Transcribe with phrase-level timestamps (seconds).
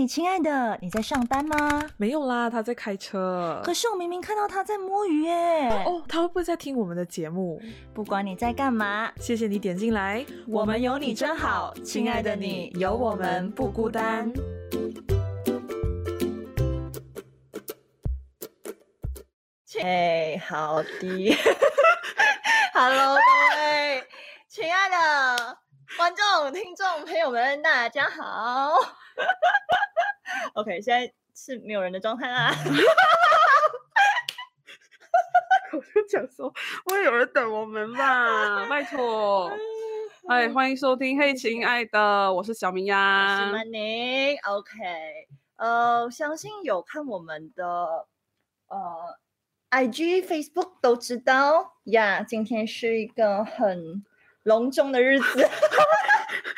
[0.00, 1.84] 嘿，亲爱的，你在上班吗？
[1.98, 3.60] 没有啦，他在开车。
[3.62, 5.68] 可是我明明看到他在摸鱼耶。
[5.84, 7.60] 哦，他会不会在听我们的节目？
[7.92, 10.24] 不管你在干嘛，谢谢你点进来。
[10.48, 14.32] 我们有你真好，亲爱的你有我们不孤单。
[19.82, 21.36] 哎，好的。
[22.72, 23.20] Hello，各
[23.60, 24.02] 位
[24.48, 25.58] 亲爱的
[25.98, 28.78] 观众、听众朋友们，大家好。
[30.54, 32.54] OK，现在是没有人的状态啦。
[35.72, 36.52] 我就讲说，
[36.84, 38.66] 会有人等我们吧？
[38.68, 39.52] 拜托。
[40.28, 43.46] 哎，欢迎收听，嘿，亲爱的，我是小明呀。
[43.46, 44.36] 是曼宁。
[44.48, 44.70] OK，
[45.56, 47.64] 呃，相信有看我们的
[48.68, 49.16] 呃
[49.70, 52.22] IG、Facebook 都知道呀。
[52.22, 54.04] 今天是一个很
[54.42, 55.48] 隆重的日子。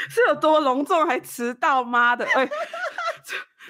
[0.09, 1.07] 是有多隆重？
[1.07, 1.85] 还迟到？
[1.85, 2.25] 妈的！
[2.35, 2.49] 哎。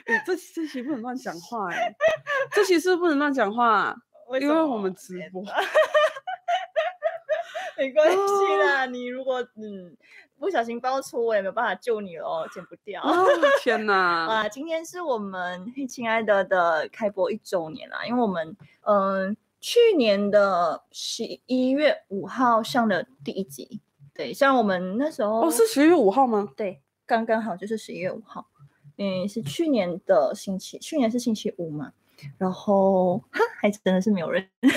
[0.07, 1.95] 哎，这这期不能乱讲话哎，
[2.53, 3.95] 这期是不能乱讲话，
[4.41, 5.45] 因为我们直播。
[7.77, 8.17] 没关系
[8.63, 9.97] 啦，你如果嗯
[10.39, 13.03] 不小心爆出，我也没有办法救你哦，剪不掉。
[13.61, 14.27] 天哪！
[14.27, 23.81] 啊，今天是我们嘿亲爱的的开播一周年啦，因为我们嗯去年的十一月五号上的第一集，
[24.15, 26.53] 对，像我们那时候哦是十一月五号吗？
[26.57, 28.47] 对，刚刚好就是十一月五号。
[28.99, 31.93] 嗯，是去年的星期，去年是星期五嘛，
[32.39, 34.71] 然后哈，还真的是没有人， 为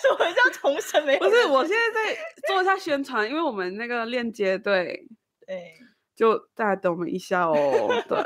[0.00, 1.02] 什么叫重审？
[1.04, 1.20] 没有？
[1.20, 2.16] 不是，我现在在
[2.48, 5.06] 做一下宣传，因为我们那个链接，对
[5.46, 5.74] 对，
[6.16, 7.54] 就大家等我们一下哦。
[8.08, 8.18] 对，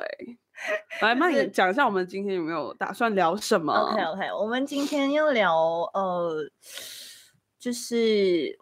[1.03, 5.55] 来，那你讲一下我们今天有没有打算聊什么？OK OK，我们今天要聊
[5.93, 6.51] 呃，
[7.59, 8.59] 就是。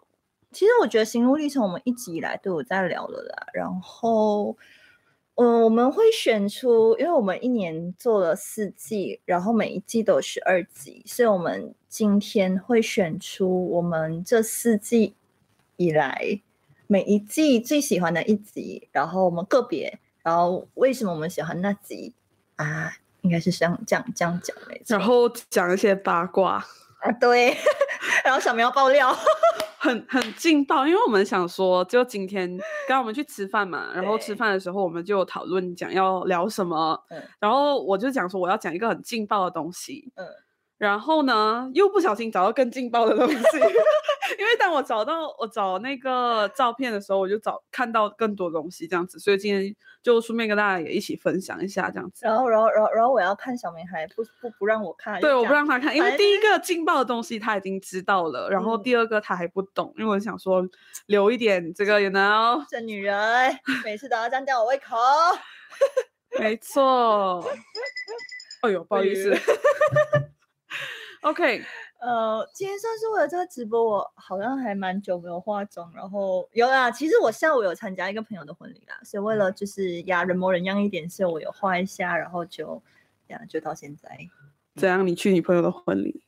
[0.51, 3.47] 其实我觉得心路历程，我们一直以来都有在聊的啦。
[3.53, 4.57] 然后，
[5.35, 15.15] 嗯，我们会选出，因为我们一年做了四季，然后每一季都有十二集，所以我们今天会选出我们这四季
[15.75, 16.41] 以来
[16.87, 22.13] 每一季最喜欢的一集，然后我们个别，然后为什么我们喜欢那集
[22.55, 22.93] 啊？
[23.21, 24.97] 应该是这样这样这样讲没错。
[24.97, 26.65] 然后讲一些八卦
[27.01, 27.57] 啊，对，
[28.23, 29.13] 然后小苗爆料。
[29.79, 32.57] 很很劲爆，因为我们想说，就今天
[32.87, 36.99] 刚我们去吃饭嘛，然后吃饭的时候我们就讨论讲要聊什么，
[37.39, 40.25] 然后我就讲说我要讲一个很劲爆的东西，嗯。
[40.77, 43.35] 然后呢，又不小心找到更劲爆的东西，
[44.37, 52.25] 因为当我找到我找那个照片的时候，我就找看到更多东西这样子，所以今天就顺便跟大家也一起分享一下这样子。
[52.25, 60.63] 然后，然后，然后，然后我要看小明还不不不让我看，对，我不让他看，因为第一个劲爆的东西他已经知道了，然后第二个他还不懂，因为我想说
[61.07, 64.95] 留一点这个，you know，这女人每次都要这样吊我胃口，
[66.39, 67.43] 没错。
[68.61, 69.35] 哎呦，不好意思。
[71.21, 71.63] OK，
[71.99, 82.81] 呃，今天算是为了这个直播，我好像还蛮久没有化妆，然后有啦，其实我下午有参加一个朋友的婚礼啦，所以为了就是呀人模人样一点，所以我有化一下，然后就
[83.27, 84.09] 呀就到现在。
[84.75, 85.05] 怎样？
[85.05, 86.23] 你去你朋友的婚礼？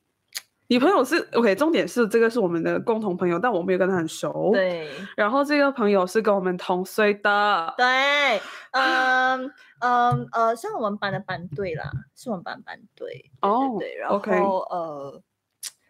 [0.70, 4.52] 你朋友是 OK，重点是这个是我们的共同朋友，但我没有跟他很熟。
[4.54, 4.88] 对。
[5.18, 7.74] 然后这个朋友是跟我们同岁的。
[7.76, 8.40] 对。
[8.72, 13.32] 嗯嗯呃，像我们班的班队啦，是我们班班队。
[13.42, 13.78] 哦。
[13.80, 13.96] 对。
[13.96, 15.20] 然后呃，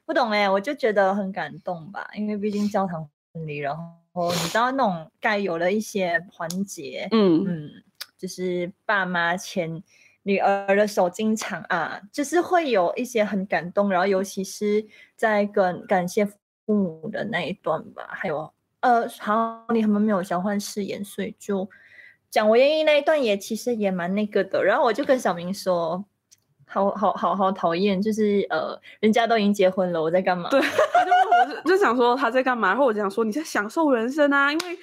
[0.05, 3.75] 不懂哎，我就觉得很感动吧，因为毕竟教堂婚礼，然
[4.13, 7.69] 后你知道那种该有的一些环节，嗯嗯，
[8.17, 9.83] 就是爸妈前。
[10.23, 14.85] 女儿的手经常啊，就是会有一些很感动，然后尤其是
[15.15, 16.35] 在跟感谢父
[16.67, 21.67] 母的那一段吧，还有呃，好，你他们没有交换誓言，所以就
[22.29, 24.63] 讲我愿意那一段也其实也蛮那个的。
[24.63, 26.03] 然后我就跟小明说，
[26.67, 30.49] 好好好好讨厌，就是呃，人家都已经结婚了，我在干嘛？
[30.49, 30.61] 对，
[30.93, 31.11] 他就
[31.63, 34.77] 我就想说他在干嘛，然后我就想说你在享受人生啊，因为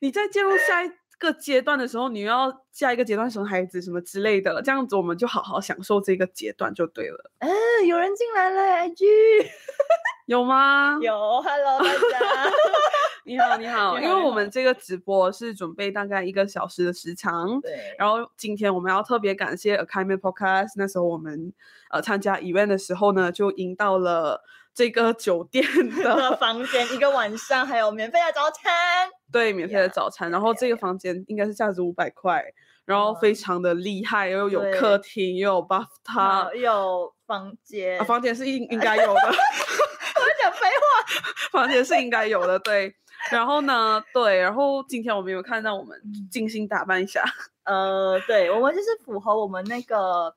[0.00, 0.90] 你在进入下一。
[1.18, 7.30] 个阶段的时候，你要下一个阶段生孩子什么之类的，这样子我们就好好享受这个阶段就对了。
[7.38, 7.48] 哎，
[7.86, 9.04] 有人进来了，IG
[10.26, 10.98] 有吗？
[11.00, 11.12] 有
[11.42, 12.52] ，Hello 大家，
[13.24, 17.94] 你好你好，因为我们这个直播是准备大概一个小时的时长，对。
[17.98, 21.52] 然后今天我们要特别感谢 Academy Podcast，那时候我们
[21.90, 24.42] 呃参加 event 的时候呢，就赢到了。
[24.76, 25.64] 这个酒店
[26.02, 30.30] 的 房间一个晚上还有免费的早餐，对，免费的早餐。
[30.30, 32.44] 然后这个房间应该是价值五百块，
[32.84, 38.04] 然后非常的厉害，又有客厅，又有 buff tub，有房间。
[38.04, 42.94] 房间是应应该有的， 我讲废话，房间是应该有的，对。
[43.30, 46.00] 然后呢，对，然后今天我们有看到我们
[46.30, 47.24] 精心打扮一下，
[47.64, 50.32] 呃，对，我们就是符合我们那个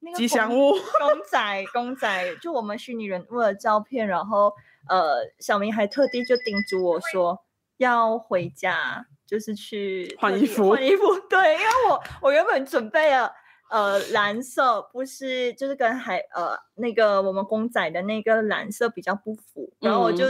[0.00, 4.06] 那个吉祥物公仔公仔，就我们虚拟人物的照片。
[4.06, 4.52] 然后
[4.88, 7.42] 呃，小明还特地就叮嘱我说
[7.78, 11.02] 要回家，就是去换衣服换衣服。
[11.28, 13.32] 对，因为我我原本准备了。
[13.68, 20.24] 呃，蓝色不是，就是跟海呃那个我们公仔的那个蓝色比较不符，然后我就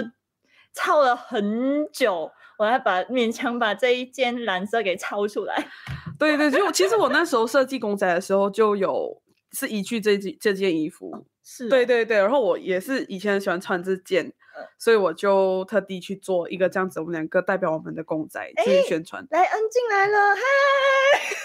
[0.73, 5.69] 抄了很久，我才把勉强把这一件蓝色给抄出来。
[6.19, 9.21] 对对，就其实我那时候设计公仔的时候就有
[9.53, 14.33] 是依据这件这件衣服，是对对对，然后我也是以前喜欢穿这件。
[14.79, 19.27] 所以我就特地去做一个这样子，我们两个代表我们的公仔去宣传。
[19.31, 20.43] 来，恩进来了，嗨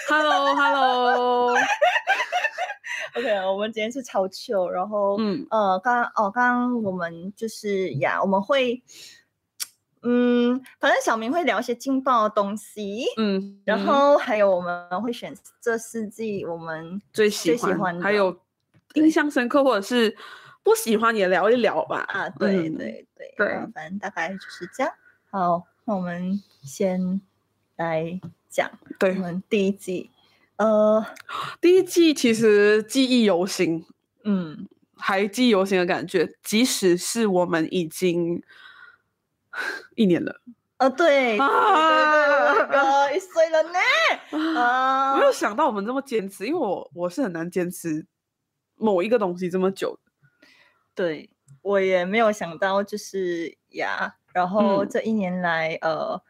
[0.08, 1.54] ，Hello，Hello。
[3.16, 8.82] OK，我们今天是超秋，然后嗯呃，刚刚哦，刚刚我们就是呀，我们会
[10.02, 18.34] 嗯，反正小明会聊一些劲爆的东西，嗯，然后还有我们会选这四季我们最喜欢，还有
[18.94, 20.16] 印象深刻或者是。
[20.62, 22.00] 不喜欢也聊一聊吧。
[22.08, 24.92] 啊，对对对对，反正大概就是这样。
[25.30, 27.20] 好，那我们先
[27.76, 30.10] 来讲，对，我们第一季，
[30.56, 31.04] 呃，
[31.60, 33.84] 第一季其实记忆犹新，
[34.24, 38.42] 嗯，还记忆犹新的感觉，即使是我们已经
[39.96, 40.40] 一年了。
[40.76, 44.58] 呃，对，啊，一岁了呢。
[44.60, 48.04] 啊，没有想到我们这么坚持，因为我我是很难坚持
[48.76, 49.98] 某一个东西这么久。
[50.94, 51.30] 对
[51.62, 56.20] 我也没有想到，就是呀，然后这一年来，呃，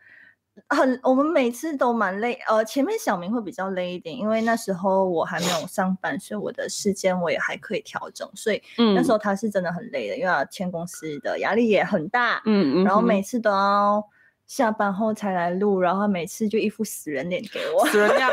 [0.68, 14.06] 很我们每次都蛮累，呃，前面小明会比较累一点，因为那时候我还没有上班，所以我的时间我也还可以调整，所以那时候他是真的很累的，因为要签公司的压力也很大，嗯嗯，然后每次都要
[14.46, 18.30] 下班后才来录，然后每次就一副死人脸给我，死人样，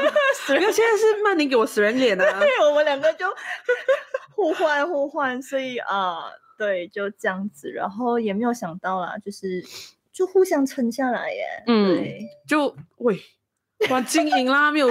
[0.49, 3.25] 因为现在是曼宁给我死人脸啊， 对，我们两个就。
[4.39, 9.61] 互换互换，所以啊，对，就这样子，然后也没有想到啦，就是
[10.13, 12.05] 就互相撑下来耶，嗯，
[12.47, 13.19] 就喂，
[13.89, 14.87] 玩经营啦，没有，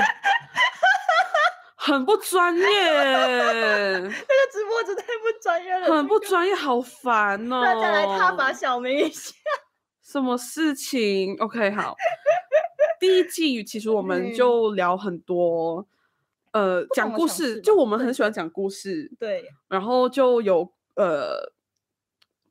[1.76, 4.10] 很不专业， 那个
[4.52, 9.32] 直播真的太不专业了，很不专业，好烦 哦，大家来踏伐小明一下，
[10.04, 11.96] 什么事情？OK，好，
[13.00, 15.86] 第一季其实我们就聊很多。
[16.58, 19.44] 呃，讲故事，就我们很喜欢讲故事，对。
[19.68, 21.52] 然后就有呃，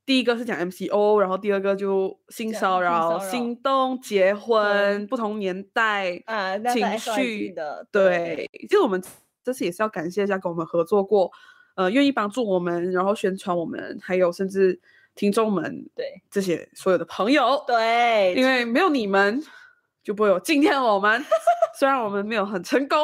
[0.06, 8.50] 第一个是讲 MCO，然后第二个就性骚扰、心动、结婚、不同年代啊情绪的，对。
[8.70, 9.04] 就我们
[9.44, 11.30] 这次也是要感谢一下跟我们合作过，
[11.76, 14.80] 呃，愿意帮助我们，然后宣传我们，还有甚至
[15.16, 19.44] 听众们，对这些所有的朋友，对，因为没有你们。
[20.08, 21.22] 就不会有今天我们，
[21.78, 22.98] 虽然我们没有很成功，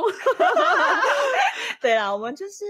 [1.81, 2.63] 对啦，我们就是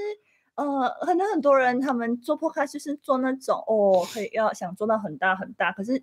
[0.55, 6.01] 呃，可能很多人他们做 podcast 就是做那种哦，可以要想做到很大很大，可是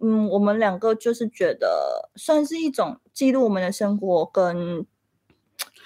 [0.00, 4.86] 嗯，我们两个就是觉得算是一种记录我们的生活，跟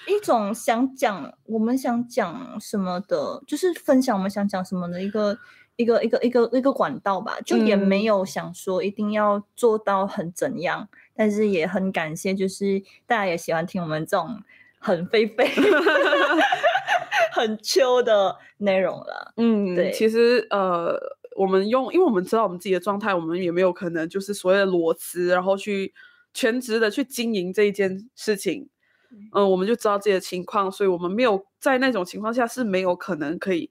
[0.07, 5.37] 一种想讲我们想讲什么的，就是分享我们想讲什么的一个
[5.75, 10.87] 一个一个一个一个管道吧，就也没有想说一定要做到很怎样。
[11.15, 14.41] 但是也很感谢，就是大家也喜欢听我们这种
[14.79, 15.47] 很飞飞
[17.31, 19.33] 很秋的内容了。
[19.37, 19.91] 嗯，对。
[19.91, 20.99] 其实呃，
[21.35, 25.93] 我们用，因为我们知道我们自己的状态，我们也没有可能就是所谓的裸辞，然后去
[26.33, 28.69] 全职的去经营这一件事情。
[29.31, 33.69] 嗯，我们就知道自己的情况，所以我们没有在那种情况下是没有可能可以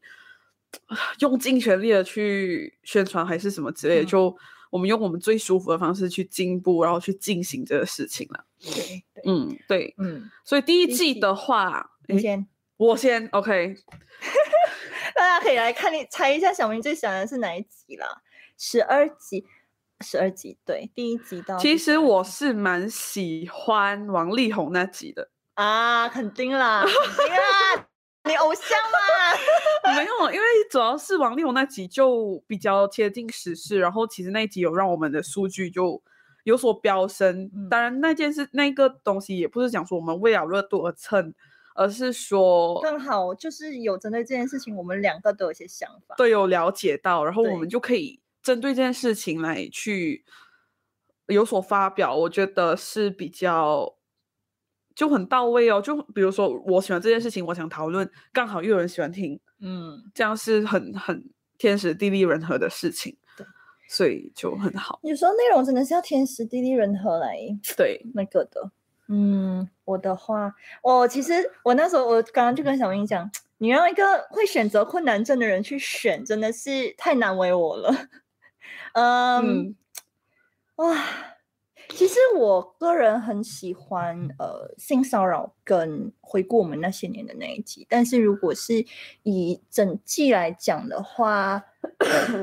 [1.18, 4.36] 用尽全力的去宣传还是什么之类的就。
[4.72, 8.46] 我们用我们最舒服的方式去进步，然后去进行这个事情了。
[8.58, 12.46] 对，嗯，对，嗯，所以第一季的话，你先，
[12.78, 13.76] 我先，OK。
[15.14, 18.22] 大家可以来看你猜一下，小明最喜欢的是哪一集了？
[18.56, 19.44] 十二集，
[20.00, 21.58] 十二集，对，第一集到。
[21.58, 27.88] 其实我是蛮喜欢王力宏那集的啊，肯定啦，肯定啦。
[28.24, 29.94] 你偶像吗？
[29.96, 36.00] 没有，因为主要是王力宏那集就比较贴近时事，然后其实那集有让我们的数据就
[36.44, 37.50] 有所飙升。
[37.68, 41.34] 当然，那件事那个东西也不是讲说我们为了热度而蹭，
[41.74, 50.24] 而是说更好就是有针对这件事情，我们两个都有一些想法，对，有了解到，然后我们就可以针对这件事情来去
[51.26, 52.14] 有所发表。
[52.14, 53.96] 我觉得是比较。
[54.94, 61.24] 就很到位哦，就比如说我喜欢这件事情，我想讨论，刚好又有人喜欢听，嗯，这样是很很
[61.58, 63.16] 天时地利人和的事情。
[63.36, 63.46] 对，
[63.88, 65.00] 所以就很好。
[65.02, 67.36] 有时候内容真的是要天时地利人和来
[67.76, 68.70] 对那个的。
[69.08, 71.32] 嗯，我的话，我其实
[71.64, 77.94] 我那时候我刚刚就跟小明讲，你让一个会选择困难症的人去选，真的是太难为我了。
[78.94, 79.74] 嗯，
[80.76, 80.96] 哇，
[81.94, 88.84] 其实我个人很喜欢呃性骚扰跟回顾我们那些年的那一集，但是如果是
[89.22, 91.62] 以整季来讲的话，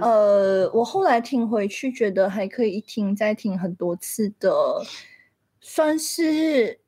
[0.01, 4.51] 呃，我后来听回去觉得还可以一听再听很多次的。
[5.61, 6.79] 算是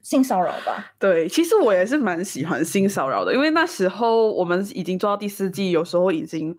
[0.00, 0.94] 性骚扰吧。
[0.98, 6.56] 对，其实我也是蛮喜欢性骚扰的，因为那时候我们已经做到第四季，有时候已经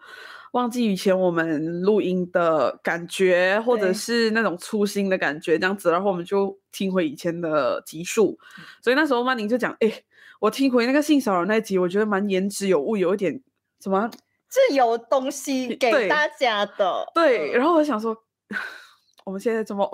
[0.54, 8.38] 忘记以前我们录音的感觉，或者是那种粗心的感觉，这样子，然后我们就听回以前的集数。
[8.80, 9.92] 所以那时候曼宁就讲：“哎，
[10.40, 13.42] 我听回那个性骚扰那集，我觉得蛮言之有物，有一点
[13.82, 14.08] 什么
[14.48, 18.16] 是有东西给大家的。”对，然后我想说，
[19.26, 19.90] 我们现在怎么？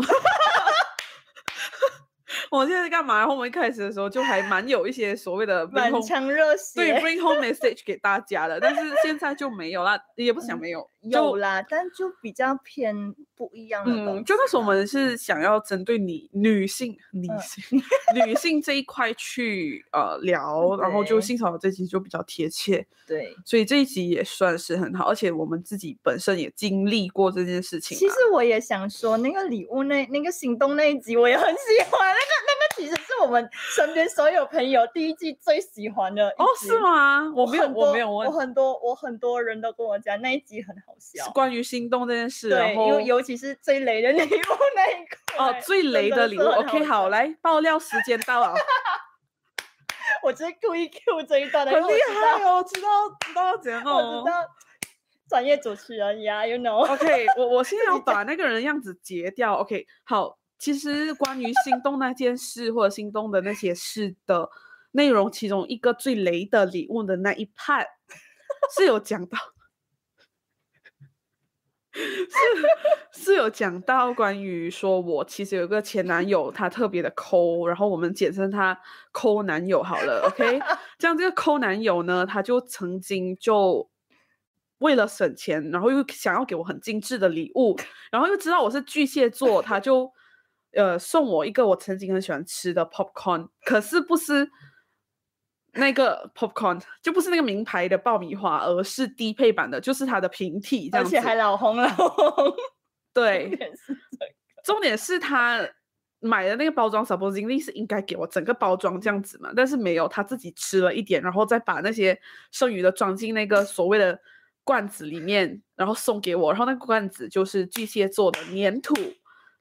[2.51, 3.19] 我现在在干嘛？
[3.19, 17.81] 然后我们一开始的时候就还蛮有一些所谓的 满腔热血，对，bring home message 给大家的，但是现在就没有啦，也不想没有，有啦，但就比较偏不一样的嗯，就那时候我们是想要针对你女性、女性、
[18.25, 27.97] 女性这一块去呃聊，然后就性骚扰这集就比较贴切，对，所以这一集也算是很好，而且我们自己本身也经历过这件事情。
[27.97, 32.39] 其实我也想说，那个礼物那那个行动那一集，我也很喜欢那个。
[32.49, 37.31] 那个其实是我们身边所有朋友第一季最喜欢的哦，是吗？
[37.35, 42.49] 我没有，我没有问，我很多我很多人都跟我讲那一集很好笑，关于心动这件事。
[42.49, 44.25] 对，尤尤其是最雷的礼物
[44.75, 45.45] 那一块。
[45.45, 46.41] 哦，最雷的礼物。
[46.41, 48.53] OK，好，来爆料时间到了。
[50.23, 52.87] 我直接故意 Q 这一段的，很厉害哦，知道
[53.25, 54.45] 知道怎样 哦，知道
[55.29, 56.85] 专业主持人呀，You know。
[56.91, 59.55] OK，我我现在要把那个人样子截掉。
[59.55, 60.37] OK，好。
[60.61, 64.49] 其实关于心动那件事，或者心动的那些事的
[64.91, 67.85] 内容，其中一个最雷的礼物的那一 part
[68.75, 69.37] 是有讲到，
[71.91, 78.79] 是是有讲到关于说我其实有个前男友，他特别的抠，然后我们简称他
[79.11, 80.59] 抠男友好了，OK？
[80.97, 83.89] 这样这个抠男友呢，他就曾经就
[84.79, 87.75] 为了省钱，然后又想要给我很精致的礼物，
[88.11, 90.11] 然后又知道我是巨蟹座，他就。
[90.73, 94.47] 呃，送我一个我曾经很喜欢吃的 popcorn，可是不是
[95.73, 102.53] 那个 popcorn，就不是那个名牌的爆米花，而是低配版的，就是它的平替，而且还老红老红。
[103.13, 103.57] 对，
[104.63, 105.67] 重点是他
[106.19, 112.19] 买的那个包装，supposedly 是应该给我整个包装这样子嘛，但是没有，他自己吃了一点，然后再把那些
[112.51, 114.19] 剩余的装进那个所谓的
[114.63, 118.93] 罐子里面，然后送给我，然后那个罐子就是巨蟹座的粘土。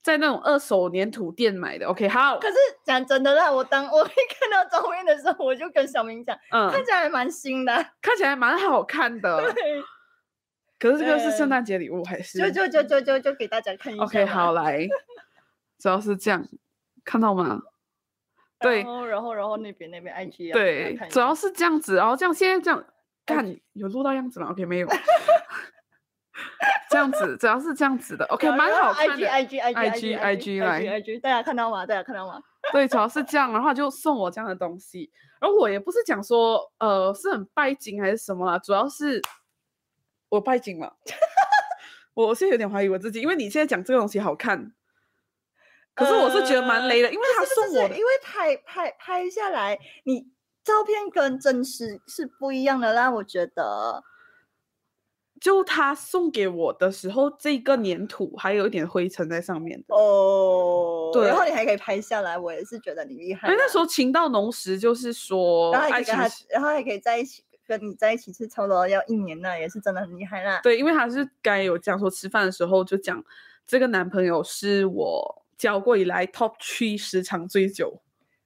[0.03, 2.39] 在那种二手粘土店买的，OK，好。
[2.39, 9.53] 可是讲真的啦，我当我一看到照片的时候，我就跟小明讲，嗯，看起来蛮新的， 看起来蛮好看的。
[9.53, 9.83] 对。
[10.79, 12.39] 可是这个是圣诞节礼物还是？
[12.39, 14.05] 就就就就就就给大家看一下。
[14.05, 14.87] OK，好来，
[15.79, 16.47] 主要是这样，
[17.05, 17.61] 看到吗？
[18.61, 18.83] 对。
[18.83, 22.85] 然后然后然后那边那边 IG 对，主要是这样子，然后这样现在这样
[23.27, 24.89] 看有录到样子吗？OK，没有。
[26.99, 29.29] 这样子，主要是这样子的，OK，蛮好看的。
[29.29, 31.87] I G I G I G I G 来，I G 大家看到吗？
[31.87, 32.41] 大家看到吗？
[32.73, 35.11] 对，主要是这样，然后就送我这样的东西。
[35.41, 39.23] 然后我也不是讲说，呃，是很拜金还是什么啦，主要是
[40.29, 40.97] 我拜金了。
[42.15, 44.73] 我现在有点怀疑我自己，因为你现在讲这个东西好看，
[45.95, 50.27] 可是我是觉得蛮雷的，因为他送我的，因为拍拍拍下来，你
[50.65, 54.03] 照片跟真实是不一样的啦，我觉得。
[55.41, 61.11] 就他送给我的时候，这个粘土还有一点灰尘在上面的哦。
[61.13, 63.49] 对，然后你还可以拍下来，我也是觉得你厉害。
[63.49, 70.61] 哎，那时候情到浓时，就是说，然后还跟他，然后还可以在一起，跟你在一起是差不多要一年了，也是真的很厉害啦。
[70.63, 73.25] 对，因为他是该有讲说，吃饭的时候就讲
[73.67, 78.01] 这个男朋友是我交过以来 top three 时长最久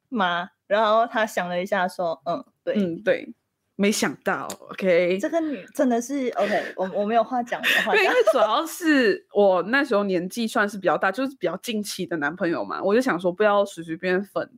[0.09, 0.51] 吗？
[0.67, 3.35] 然后他想了一下，说，嗯，对，嗯，对。
[3.83, 7.91] 没想到，OK，这个女真的是 OK， 我我没有话讲的话。
[7.91, 14.49] 对，因为主要是我那时候年纪算是比较大，就是比较近期的男朋友嘛，我就想说不要随随便粉，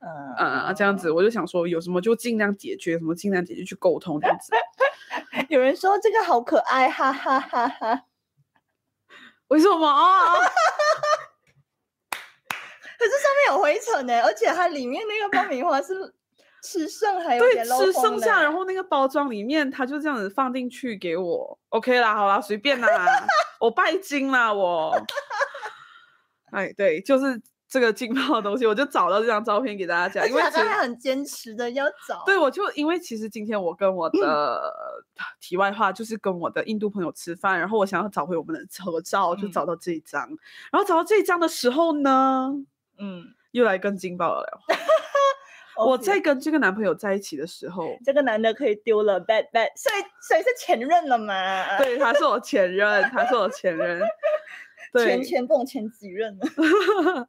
[0.00, 4.52] 嗯嗯这样子，我就想说有什么就尽量解决，什么尽量解决去沟通这样子。
[5.48, 8.04] 有人说这个好可爱，哈哈哈哈。
[9.48, 10.34] 为什么啊？
[12.98, 16.12] 可是上面有灰尘呢，而且它里面那个爆米花是。
[16.62, 22.88] 吃剩还有点对，吃剩下，然后那个包装里面，他就这样子放进去给我，OK 啦，好啦，随便啦。
[23.60, 24.94] 我拜金啦，我。
[26.52, 30.28] 哎，对，就是这个劲爆的东西，我就找到这张照片给大家讲。
[30.28, 32.22] 因为他很坚持的要找。
[32.26, 34.60] 对，我就因为其实今天我跟我的
[35.40, 40.26] 题外话就是跟我的印度朋友吃饭，然后我想要找回我们的合照，就找到这一张。
[40.72, 42.50] 然后找到这一张的时候呢，
[42.98, 44.60] 嗯，又来跟劲爆了。
[45.86, 51.78] 我在跟这个男朋友在一起的时候，这个男的可以丢了 bad bad，所以所以是前任了吗？
[51.78, 54.02] 对，他是我前任，他是我前任。
[54.92, 56.44] 前前共前几任了，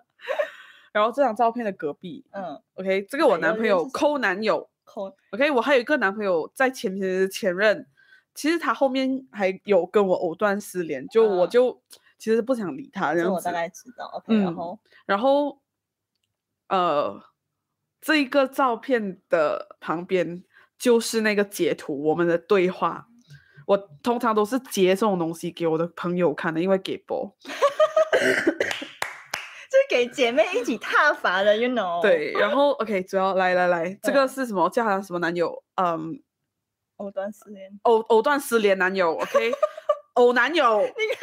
[0.92, 7.86] 然后这张照片的隔壁，嗯，OK，这个我男朋友抠男友，抠，OK，我还有一个男朋友在前前前任，
[8.34, 11.80] 其实他后面还有跟我藕断丝连，就我就
[12.18, 13.34] 其实不想理他，这样子。
[13.36, 15.60] 我大概知道，OK，然后然后
[16.68, 17.24] 呃，
[18.02, 20.44] 这一个照片的旁边
[20.78, 23.08] 就是那个截图，我们的对话。
[23.68, 27.52] 我通常都是截这种东西给我的朋友看的，因为给播， 就
[29.78, 32.02] 是给姐妹一起踏伐的，you know？
[32.02, 34.68] 对，然后 OK，主要来来来，这个是什么？
[34.70, 35.64] 叫他什么男友？
[35.76, 36.22] 嗯，
[36.98, 39.54] 藕断丝连，藕藕断丝连男友，OK，
[40.16, 40.82] 藕男友。
[40.82, 41.20] 你看，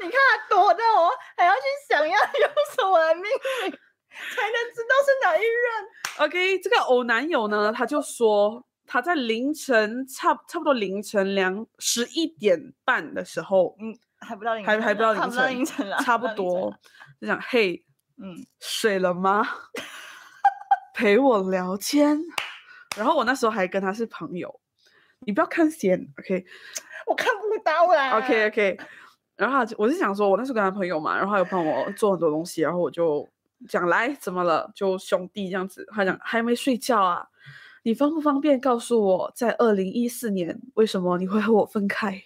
[0.00, 3.30] 你看他躲的，我还要去想要用什么来命名，
[4.34, 5.50] 才能知道是哪一任
[6.20, 8.64] ？OK，这个偶男友呢，他就说。
[8.92, 16.76] 他在凌晨差差不多凌晨两十一点半的时候，嗯，还不到凌还还不到凌晨，凌晨差不多
[17.20, 17.80] 就讲嘿，
[18.20, 19.46] 嗯，睡了吗？
[20.92, 22.18] 陪我聊天。
[22.96, 24.60] 然后我那时候还跟他是朋友，
[25.20, 26.44] 你不要看闲，OK？
[27.06, 28.76] 我看不到啦，OK OK。
[29.36, 33.24] 然后我就想说，我那时候跟他朋友嘛，然后他有帮我做很多东西，然后我就
[33.68, 34.70] 讲来怎么了？
[34.74, 35.86] 就兄弟这样子。
[35.92, 37.28] 他讲还没睡觉啊。
[37.82, 42.24] 你方不方便告诉我，在二零一四年为什么你会和我分开？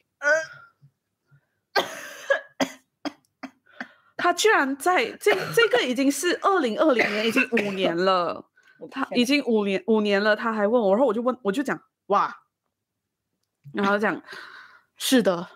[4.16, 8.46] 他居然在这这个已经是二零二零年，已经五年了，
[8.90, 12.34] 他已经五年五年了，他还问我，然后我就问，我就讲哇，
[13.74, 14.22] 然后讲
[14.96, 15.46] 是的，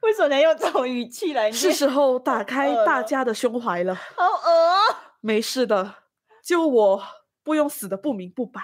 [0.00, 1.52] 为什么要用这种语气来？
[1.52, 3.94] 是时候打开大家的胸怀了。
[3.94, 5.94] 好恶，没事的，
[6.44, 7.02] 就我
[7.42, 8.60] 不用死的不明不白。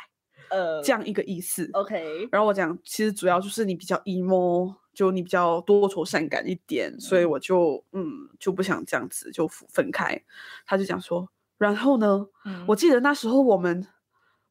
[0.50, 1.70] 呃，这样一个意思。
[1.72, 10.20] OK，然后我讲，其实主要就是你比较 emo，就你比较多愁善感一点，所以我就嗯就不想这样子就分开。
[10.66, 12.26] 他就讲说，然后呢，
[12.66, 13.86] 我记得那时候我们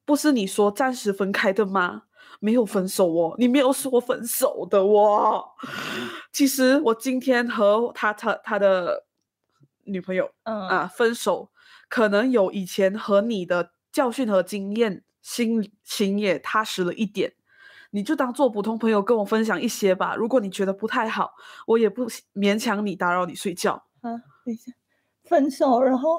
[0.06, 2.04] 不是你说暂时分开的吗？
[2.40, 5.44] 没有分手哦，你没有说分手的哦。
[6.32, 9.06] 其实我今天和他他他的
[9.86, 11.50] 女朋友嗯啊分手，
[11.90, 15.04] 可能有以前和你的教训和经验。
[15.20, 17.34] 心情也踏实了一点，
[17.92, 20.16] 你就当做普通朋友跟我分享一些吧。
[20.16, 21.34] 如果你觉得不太好，
[21.66, 23.74] 我也不勉强你，打扰你睡觉。
[24.00, 24.72] 啊，等一下，
[25.28, 26.18] 分手，然后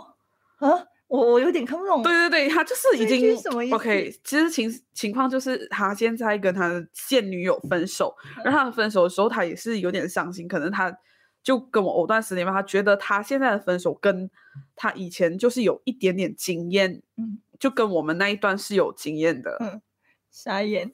[0.59, 0.69] 啊，
[1.07, 2.03] 我我有点看不懂。
[2.03, 3.35] 对对对，他就是已经
[3.73, 4.15] OK。
[4.23, 10.47] 其实情情况就是他现在跟他的现女友分手，然后他分手的时候，他也是有点伤心。
[10.47, 10.95] 可能他
[11.43, 14.31] 就跟我藕断丝连吧，他觉得他现在的分手跟
[14.77, 17.03] 他以前就是有一点点经验。
[17.17, 17.41] 嗯。
[17.59, 19.83] 就跟我们那一段是有经验的，嗯，
[20.31, 20.93] 傻眼，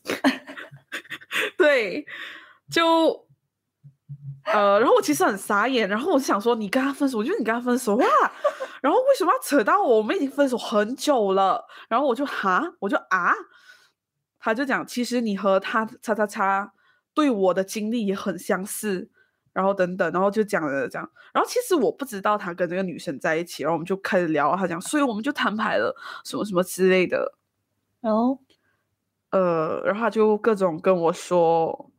[1.59, 2.07] 对，
[2.71, 3.27] 就
[4.47, 8.07] 呃，然后我其实很傻眼，然后我就想说，你跟他分手，我觉得你跟他分手哇，
[8.81, 9.99] 然后为什么要扯到我？
[9.99, 13.35] 我们已经分手很久了，然后我就哈，我就啊，
[14.41, 16.73] 他就讲，其实你和他叉叉叉
[17.13, 19.11] 对我的经历也很相似。
[19.55, 27.39] 然后等等，然后就讲了这样，然后其实我不知道他跟这个女生在一起，然后我们就开始聊，他讲，所以我们就摊牌了，什么什么之类的。
[28.01, 28.39] 然后，
[29.31, 31.91] 呃，然后他就各种跟我说，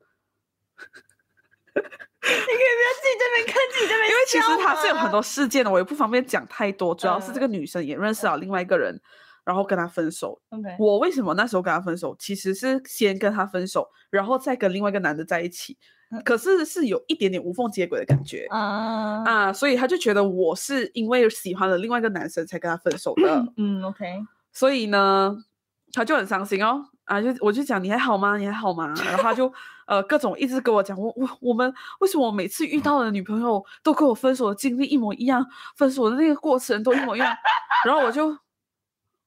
[1.74, 6.94] 你可以不要自己这边看自己这边，因为其实他是有很多事件的，我也不方便讲太多。
[6.94, 9.02] 主要是这个女生也认识了另外一个人，
[9.46, 10.42] 然后跟他分手。
[10.78, 12.14] 我为什么那时候跟他分手？
[12.20, 15.78] 其实是先跟他分手，然后再跟另外一个男的在一起。
[16.24, 23.46] 可是是有一点点无缝接轨的感觉啊啊，所以他就觉得我是因为喜欢了另外一个男生才跟他分手的。
[23.58, 24.24] 嗯，OK。
[24.54, 25.36] 所以呢，
[25.92, 28.38] 他就很伤心哦啊，就我就讲你还好吗？
[28.38, 28.94] 你还好吗？
[29.04, 29.52] 然后他就
[29.88, 37.36] 呃各种一直跟我讲我我我们为什么每次遇到的女朋友都跟我分手的经历一模一样，分手的那个过程都一模一样。
[37.84, 38.38] 然后我就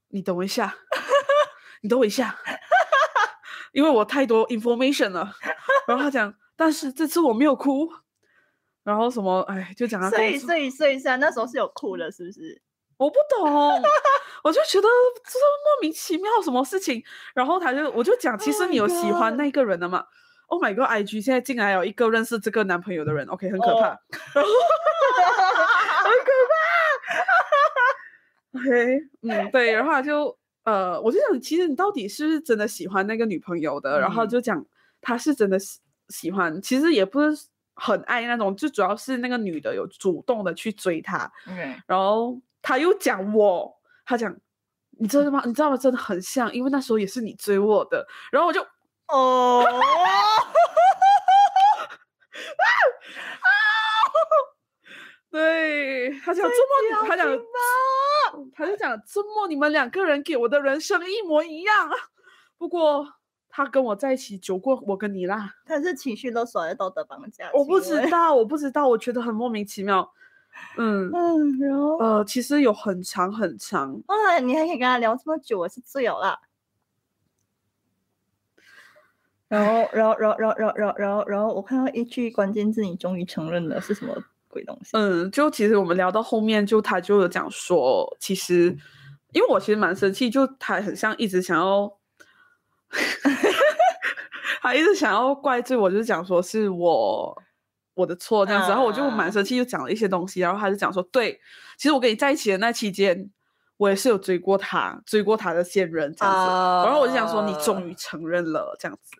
[0.08, 0.74] 你等我一下，
[1.82, 2.34] 你等我一下，
[3.72, 5.32] 因为我太多 information 了。
[5.86, 6.32] 然后他讲。
[6.58, 7.88] 但是这次我没有哭，
[8.82, 12.60] 然后什么哎，就讲他所以所以所以那时候是有哭的，是不是？
[12.98, 13.46] 我不懂，
[14.42, 14.88] 我就觉得
[15.24, 17.00] 这莫名其妙什么事情。
[17.32, 20.04] 然后他就我就讲，其实你有喜欢那个人的嘛
[20.48, 23.90] ？，Oh my god，IG 现在竟然有一个认识这个男朋友的人，OK，很可怕，
[24.34, 26.58] 很可怕。
[28.58, 34.00] OK，嗯，对，然后他就呃，我就想，其实你到底是不是真的喜欢那个女朋友的？
[34.00, 34.66] 然后就讲
[35.00, 35.56] 他是真的
[36.08, 41.30] 喜喜欢，其实也不是很爱那种，就主要是那个女的有主动的去追他。
[41.46, 43.72] 嗯，然后他又讲我，
[44.04, 44.36] 他讲。
[45.00, 45.40] 你知道吗？
[45.46, 45.76] 你知道吗？
[45.76, 48.60] 真的很像，因为那时候也是你追我的，然后我就
[49.06, 49.62] 哦，
[55.30, 57.28] 对他讲这么，他讲
[58.56, 61.88] 他就讲这么，你们两个人给我的人生一模一样。
[62.58, 63.06] 不过
[63.48, 67.50] 他跟我在一起久过我跟你啦，他是情绪勒索还是道德绑架？
[67.54, 70.12] 我不知道，我不知道，我觉得很莫名其妙。
[70.76, 76.40] 嗯嗯，然后呃，其实有很长很长哇，你还可以跟他聊这么久，我是最有啦。
[79.46, 84.14] 然后，然后，然后，然后，然后，然后，然后，我看到一句关键字，你终于承认了是什么
[84.48, 84.90] 鬼东西？
[84.92, 88.76] 嗯，就其实我们聊到后面，就他就有讲说，其实
[89.32, 91.97] 因为我其实蛮生气，就他很像一直想要，
[94.62, 97.42] 他一直想要怪罪我，就是讲说是我。
[97.94, 101.33] 我的错这样子，然后我就蛮生气，就讲了一些东西，然后他就讲说，对，
[101.77, 103.29] 其实我跟你在一起的那期间，
[103.77, 106.38] 我也是有追过他，追过他的现任这样子，
[106.87, 109.16] 然后我就想说，你终于承认了这样子，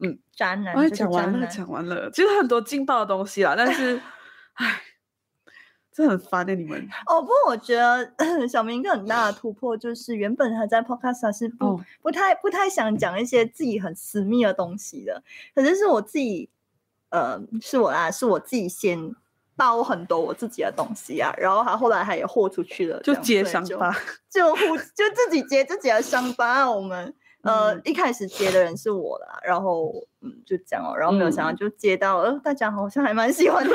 [0.00, 4.00] 嗯，渣男，我讲完了，讲完了，其实很多劲爆的东西啦，但是，
[4.54, 4.80] 唉，
[6.06, 6.86] 很烦的你们。
[7.06, 8.12] 哦，不过我觉得
[8.46, 15.22] 小明一个很大的突破就是，原本他在 Podcast 是不不太不太想讲一些自己很私密的东西的，
[15.54, 16.50] 可是是我自己。
[17.10, 19.14] 呃，是我啦，是我自己先
[19.56, 23.90] 包很多我自己的东西啊，然后他后来他也豁出去了，就接伤疤，
[24.28, 26.70] 就互就自己接自己的伤疤。
[26.70, 33.70] 我们呃一开始接的人是我啦，然后嗯就这样哦，然后没有想到就接到，呃大家好像还蛮喜欢的。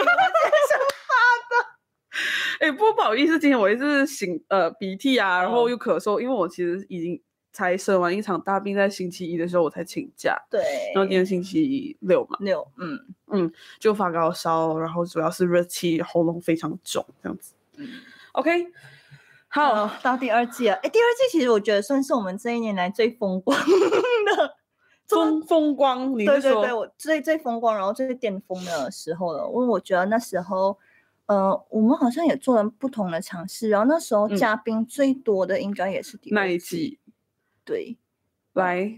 [2.63, 7.21] 哎，不不好意思，今天我也是擤呃鼻涕啊，然后又咳嗽，因为我其实已经。
[7.56, 10.36] 才生完一场大病，在星期一的时候我才请假。
[10.49, 10.60] 对，
[10.95, 17.54] 然后今天星期六嘛，六，嗯嗯，就发高烧，然后主要是热气，喉咙非常肿，这样子。
[17.78, 17.88] 嗯
[18.32, 18.49] OK，
[19.49, 20.73] 好，到第二季了。
[20.78, 23.56] 哎，第二季其实我觉得算是我们这一年来最风光
[24.36, 24.56] 的
[25.08, 26.12] 风风光。
[26.15, 29.47] 对对对，我最最风光，然后最巅峰的时候了。
[29.47, 30.76] 因为我觉得那时候，
[31.26, 37.00] 呃，我们好像也做了不同的尝试，然后那时候嘉宾最多的应该也是第那一季。
[37.64, 37.98] 对，
[38.54, 38.96] 来，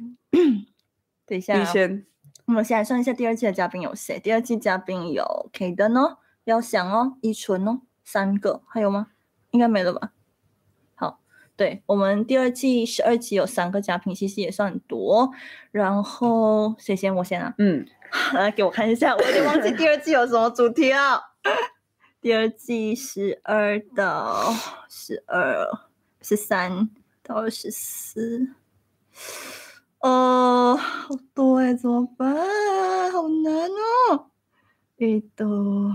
[1.25, 2.05] 等一下，你先。
[2.47, 4.19] 我们先来算一下第二季的嘉宾有谁？
[4.19, 9.07] 第二季嘉宾有 K 灯哦，要想哦，依纯哦，三个，还有吗？
[9.49, 10.11] 应该没了吧？
[10.93, 11.19] 好，
[11.55, 15.31] 对我们第二季十二集有三个嘉宾，其实也算很多。
[15.71, 17.15] 然后谁先？
[17.15, 17.55] 我先啊。
[17.57, 17.87] 嗯，
[18.33, 21.19] 来给我看一下，我已经忘记第二季有什么主题啊。
[22.25, 24.51] 第二季十二到
[24.89, 25.85] 十二
[26.23, 26.89] 十三。
[27.21, 28.55] 到二十四，
[29.99, 32.35] 哦，好多哎，怎么办？
[33.11, 33.69] 好难
[34.09, 34.31] 哦，
[34.97, 35.91] 一都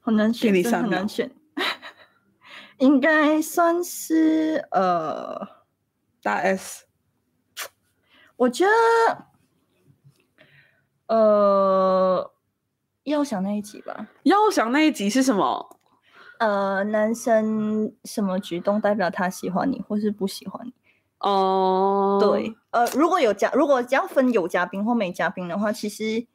[0.00, 1.30] 好难选，很难选，
[2.80, 5.46] 应该算是呃
[6.22, 6.86] 大 S。
[8.36, 9.26] 我觉得
[11.08, 12.33] 呃，
[13.04, 14.08] 要想那一集吧。
[14.24, 15.78] 要想那一集是什么？
[16.38, 20.72] 呃，男生什么举动代表他喜欢你，或是不喜欢你？
[21.18, 26.26] 哦，对，呃，如果有嘉，如果只要分有嘉宾或没嘉宾的话，其实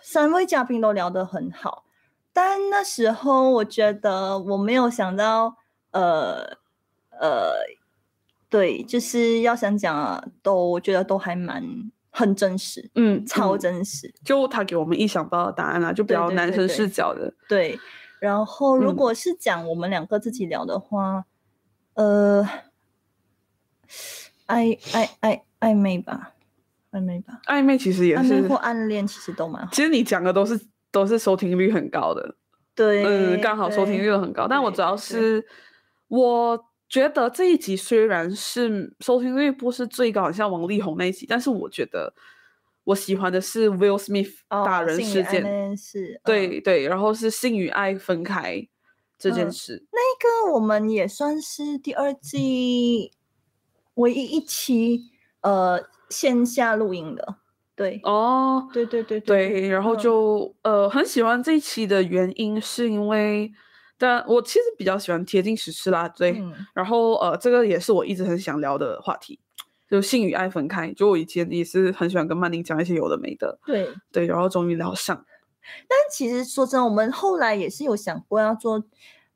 [0.00, 1.84] 三位嘉宾都聊得很好，
[2.32, 5.56] 但那时候我觉得我没有想到，
[5.90, 6.58] 呃
[7.18, 7.54] 呃，
[8.48, 17.78] 对，就是要想讲啊，都我觉得都还蛮很真实，嗯，超真实，就他给我们意想不到的答案啊，就比较男生视角的，对。
[18.20, 21.24] 然后，如果是讲我们两个自己聊的话，
[21.94, 22.46] 呃，
[24.46, 26.34] 暧暧暧暧昧吧，
[26.92, 29.72] 暧昧吧，暧昧其实也是或暗恋，其实都蛮好。
[29.72, 30.60] 其实你讲的都是
[30.92, 32.36] 都是收听率很高的，
[32.74, 34.46] 对，嗯，刚好收听率很高。
[34.46, 35.42] 但我主要是
[36.08, 42.12] 我觉得这一集虽然是收听率不是最高，像王力宏那一集，但是我觉得。
[42.84, 48.66] 我喜欢的是 Will Smith 打人事件，是，对对，然后是性与爱分开
[49.18, 49.86] 这件事。
[49.92, 53.12] 那个我们也算是第二季
[53.94, 55.02] 唯一一期
[55.42, 57.36] 呃线下录音的，
[57.76, 63.52] 对哦，对对对对，然后就呃很喜欢这一期的原因是因为，
[64.00, 66.42] 但我其实比较喜欢贴近时事啦，对，
[66.74, 69.38] 然后呃这个也是我一直很想聊的话题。
[69.90, 70.92] 就性与爱分开。
[70.92, 75.16] 就我以前也是很喜欢跟曼宁讲一些有的没的，对对，然后终于聊上。
[75.88, 78.84] 但其实说真的，我们后来也是有想过要做，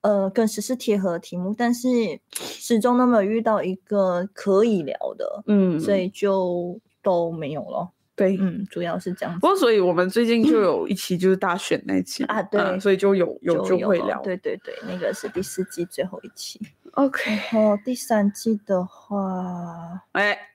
[0.02, 1.88] 呃，跟时事贴合的题目，但是
[2.30, 7.90] 始终都没有遇到一个可以聊的，嗯，所以就都没有了。
[8.16, 9.34] 对，嗯，主要是这样。
[9.40, 14.20] 不过，所以我们最近就有一期就是大选那期啊，对，所以就有有就会聊。
[14.22, 16.60] 对对对，那个是第四季最后一期。
[16.92, 20.50] OK，然后第三季的话，哎，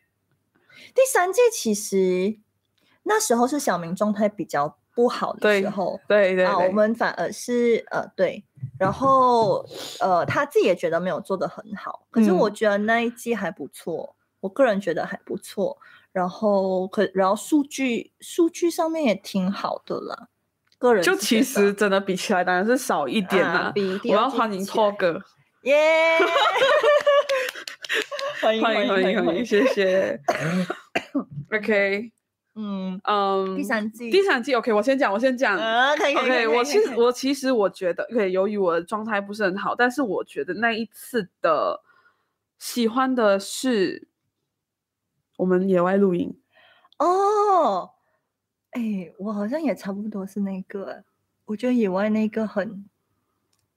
[0.96, 2.38] 第三季其实
[3.04, 8.42] 那时候是小明状态比较不好的时候，对对啊，我们反而是呃对，
[8.80, 9.66] 然后
[10.00, 15.78] 呃他自己也觉得没有做的很好，可是我觉得那一季还不错，我个人觉得还不错。
[16.20, 20.28] 然后可，然后数据数据上面也挺好的啦。
[20.78, 23.74] 个人就其实真的比起来当然是少一点啦。
[24.04, 25.18] 我要欢迎拓哥，
[25.64, 26.20] 耶！
[28.42, 30.20] 欢迎欢迎欢迎欢迎，谢谢。
[31.56, 32.12] OK，
[32.56, 35.56] 嗯嗯，第三季第三季 OK，我先讲我先讲。
[35.56, 41.80] OK，我其实我其实我觉得，OK，由于我的状态不是很好，但是我觉得那一次的
[42.58, 44.09] 喜欢的是。
[45.40, 46.38] 我们野外露营
[46.98, 47.92] 哦，
[48.72, 51.02] 哎，我好像也差不多是那个，
[51.46, 52.86] 我觉得野外那个很，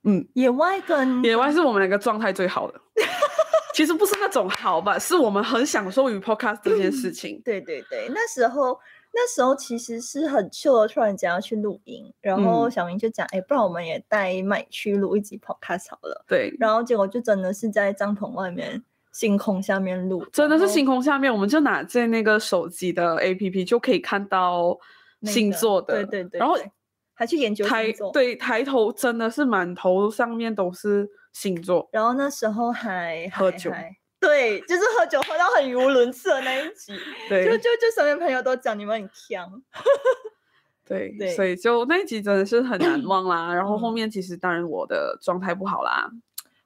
[0.03, 2.81] 嗯，野外跟野外是我们两个状态最好的，
[3.73, 7.41] 其实不是那种好吧，是我们很享受与 podcast 这件事情。
[7.45, 8.77] 对对对，那时候
[9.13, 16.25] 那时候其实是很 chill，突然间要去露营，然后小明就讲，哎，不然我们也带麦去录一集 podcast 好了。
[16.27, 18.83] 对，然后结果就真的是在帐篷外面。
[19.13, 24.77] 星空下面录，真的是星空下面，我们就拿在那个手机的 A P P 就可以看到
[25.21, 26.57] 星座的，对对对，然后
[27.13, 33.71] 还去研究星座，对，抬头真的是满头上面都是星座，然后那时候还喝酒，
[34.19, 36.97] 对，就是喝酒喝到很语无伦次的那一集，
[37.29, 39.61] 对，就就就身边朋友都讲你们很强，
[40.83, 43.53] 对对，所以就那一集真的是很难 忘啦。
[43.53, 46.09] 然后后面其实当然我的状态不好啦。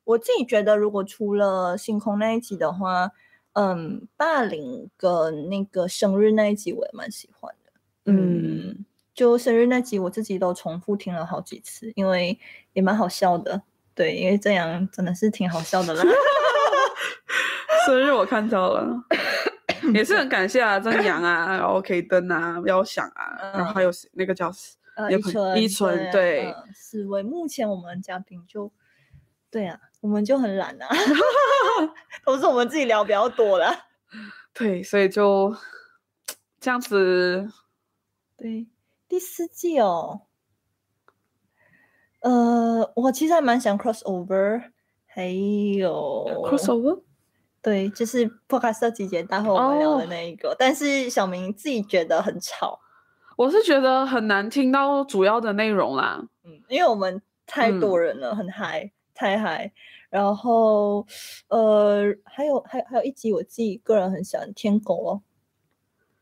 [0.08, 3.12] 我自己觉得，如果除了星空那一集的话，
[3.52, 7.74] 嗯，霸凌跟那个生日那一集我也蛮喜欢的。
[8.06, 12.40] 嗯，就生日那集我自己都重复听了好几次，因为
[12.72, 13.62] 也蛮好笑的。
[13.94, 16.04] 对，因为这样真的是挺好笑的啦。
[17.86, 18.88] 生日我看到了，
[19.94, 24.50] 也是很感谢啊，曾阳啊，然后 K 灯啊，要想啊，然后还有那个叫
[24.96, 27.22] 呃依纯，依纯对，四位。
[27.22, 28.72] 目前我们嘉宾就
[29.52, 29.82] 对啊。
[30.08, 30.88] 我们就很懒啊，
[32.24, 33.70] 都是我们自己聊比较多了。
[34.56, 35.54] 对，所以就
[36.62, 37.52] 这样子。
[38.38, 38.68] 对，
[39.10, 40.22] 第四季哦，
[42.22, 44.72] 呃，我其实还蛮想 crossover，
[45.08, 47.02] 还有 crossover，
[47.62, 52.80] 对，就是 podcast 集结大会我们聊的那一个，但是小明自己觉得很吵，
[53.36, 56.30] 我是觉得很难听到主要的内容啦。
[56.46, 58.94] 嗯，因为我们太多人了，很嗨。
[59.20, 59.74] 太嗨，
[60.10, 61.06] 然后
[61.50, 65.22] 呃，还有还有还有一集我自己个人很喜欢天狗哦，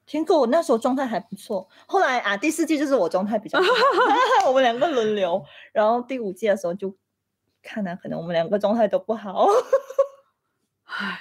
[0.06, 3.65] 天狗我那时候状态还不错，后来啊第四季就是我状态比较好，
[4.50, 6.95] 我们两个轮流，然后第五季的时候就
[7.62, 9.48] 看来可能我们两个状态都不好，
[10.86, 11.19] 唉，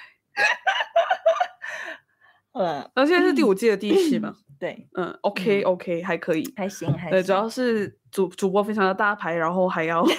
[2.52, 4.36] 好 了，那现在是第五季的第一期嘛？
[4.64, 10.02] 对，嗯，OK OK 还可以，还行还行，对，主要是主主播非常的大牌，然后还要。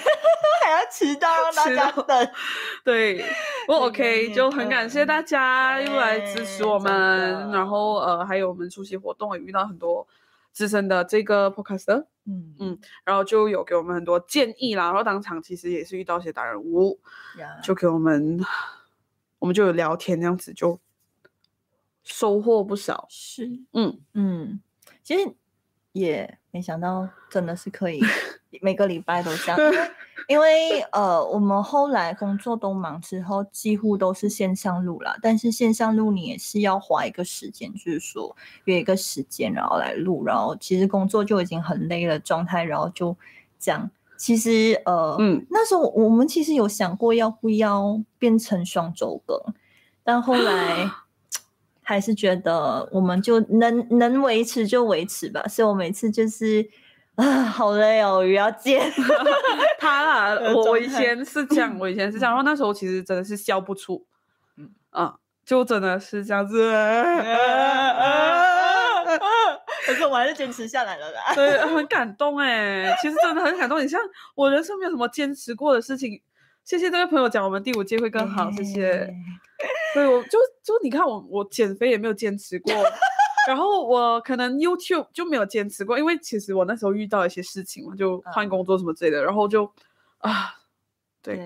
[0.66, 2.28] 还要迟到 让大家等，
[2.84, 3.24] 对，
[3.68, 10.04] 不 OK，就很感谢大家又来支持我们，然后呃，还有我们出席活动也遇到很多
[10.50, 12.56] 资深的这个 Podcast，嗯。
[12.58, 16.98] 嗯，然后就有给我们很多建议啦，然后当场其实也是遇到一些大人物，
[17.62, 18.40] 就给我们，
[19.38, 20.80] 我们就有聊天这样子，就
[22.06, 24.60] 收获不少，是，嗯嗯，
[25.02, 25.34] 其实
[25.92, 28.00] 也没想到真的是可以
[28.62, 29.58] 每个礼拜都这样。
[30.28, 35.16] 因为呃，我们后来工作都忙之后，几乎都是线上录啦。
[35.20, 40.24] 但是线上录你也是要花一个时间，就是说约一个时间，然后来录。
[40.24, 43.16] 然后其实工作就已经很累了状态，然后就
[43.58, 43.90] 这样。
[44.16, 49.38] 其实呃，嗯，那时候我们其实有想过要不要变成双周更，
[50.02, 50.90] 但后来
[51.86, 55.42] 还是觉得我们就能能维持就维持吧。
[55.48, 56.68] 所以我每次就是。
[57.16, 58.92] 啊，好累哦，鱼要见。
[59.80, 64.04] 他啦，我我以前是这样，我以前是这样，然后那时候其实真的是笑不出，
[64.58, 66.70] 嗯啊，就真的是这样子。
[69.86, 71.32] 可是我还是坚持下来了啦。
[71.34, 73.82] 对，很感动哎，其实真的很感动。
[73.82, 73.98] 你像
[74.34, 76.20] 我人生没有什么坚持过的事情，
[76.64, 79.10] 谢谢这位朋友讲我们第五届会更好，谢谢。
[79.96, 82.72] 对，我就就你看我我减肥也没有坚持过，
[83.48, 89.64] 然后我可能 YouTube 就没有坚持过，因为其实我那时候遇到一些事情嘛，就换工作什么之类的，然后就
[90.18, 90.54] 啊，
[91.22, 91.36] 对，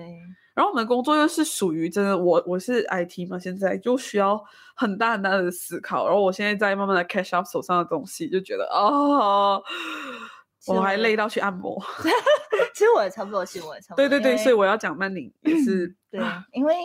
[0.53, 4.43] 然后我们工作又是属于真的，我我是 IT 嘛，现在就需要
[4.75, 9.63] 很大很大的思考，然后我现在在慢慢的 catch up 手上的东西，就觉得哦。
[10.67, 11.83] 我还累到去按摩，
[12.75, 14.07] 其实我也差不多，其实我也差不多。
[14.07, 16.21] 对对对，所以我要讲曼宁也是对，
[16.53, 16.75] 因为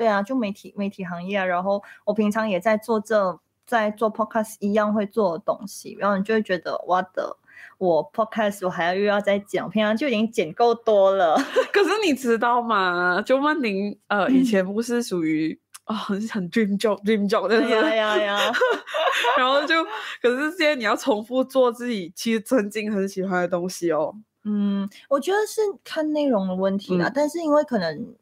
[0.00, 7.36] 对啊，就媒体媒体行业啊，然后我平常也在做这在做 podcast 一样会做的东西，然后你就会觉得哇的，
[7.76, 11.36] 我 podcast 我还要又要再剪，平常就已经剪够多了。
[11.70, 13.20] 可是你知道吗？
[13.20, 15.60] 就曼宁呃，以前不是属于。
[15.84, 18.52] 啊，很很 dream job，dream job，对呀呀呀，
[19.36, 19.84] 然后就，
[20.22, 24.14] 可是现在你要重复做自己其实曾经很喜欢的东西哦。
[24.44, 28.14] 嗯，我觉得是看内容的问题啦，但是因为可能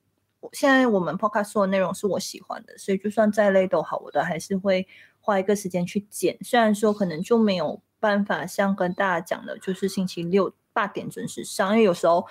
[0.53, 4.87] 现在我们 podcast 说的内容是我喜欢的，所以就算再累都好，我都还是会
[5.20, 6.37] 花一个时间去剪。
[6.42, 10.53] 虽然说可能就没有办法像跟大家讲的，就是星期六。
[10.70, 12.24] 八点准时上，因为有时候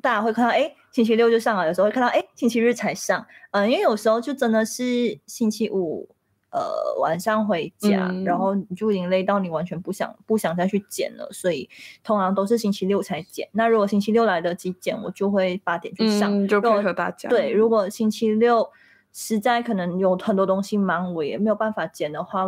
[0.00, 3.24] 大家会看到，哎，星期六就上了；有时候会看到，哎，星期日才上。
[3.52, 6.11] 嗯，因为有时候就真的是星期五，
[6.52, 11.68] 呃，晚上回家，然后你就已经累到你完全不想不想再去剪了，所以
[12.04, 13.48] 通常都是星期六才剪。
[13.52, 17.28] 那如果星期六来得及剪，我就会八点去上，就配合大家。
[17.28, 18.70] 对，如果星期六
[19.12, 22.44] 实在可能有很多东西忙，我也没有办法剪的话，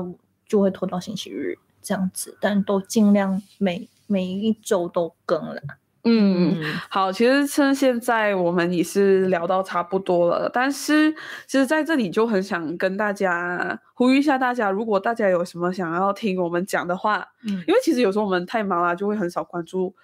[0.47, 3.89] 就会拖到星期日这样子，但都尽量每。
[4.07, 5.63] 每一周都更了，
[6.05, 11.13] 嗯，好，其实趁现在我们也是聊到差不多了，但是
[11.47, 19.95] 其实在这里就很想跟大家呼吁一下，大家如果大家有什么想要听我们讲的话，嗯，因为其实有时候我们太忙了，就会很少关注。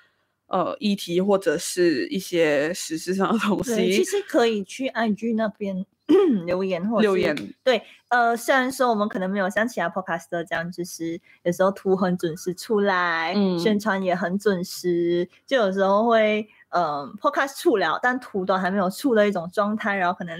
[0.52, 5.86] 呃，议题或者是一些实质上的东西，其实可以去 IG 那边
[6.46, 7.34] 留言或留言。
[7.62, 20.38] 对，呃，虽然说我们可能没有像其他 Podcaster 这样，就是有时候图很准时出来，宣传也很准时，就有时候会呃 Podcast 出了，但图都还没有出的一种状态，然后可能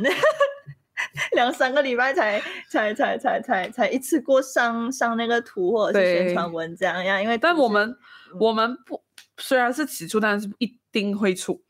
[1.33, 7.96] 两三个礼拜才才才才才才一次过上上那个图或者是宣传文这样样，因为但我们
[8.38, 9.02] 我们不。
[9.42, 11.62] 虽然是起初，但是一定会出。